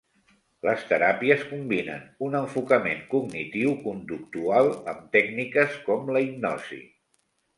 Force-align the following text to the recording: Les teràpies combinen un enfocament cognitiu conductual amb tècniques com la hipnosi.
Les 0.67 0.85
teràpies 0.91 1.43
combinen 1.49 2.07
un 2.27 2.37
enfocament 2.39 3.03
cognitiu 3.11 3.75
conductual 3.83 4.69
amb 4.95 5.05
tècniques 5.17 5.75
com 5.91 6.09
la 6.17 6.25
hipnosi. 6.29 6.83